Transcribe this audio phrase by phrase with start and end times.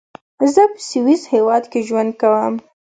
[0.53, 2.53] زۀ پۀ سويس هېواد کې ژوند کوم.